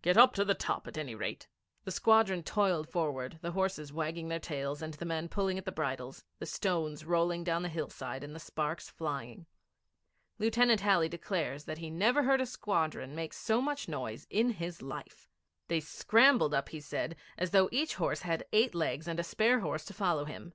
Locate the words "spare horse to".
19.22-19.92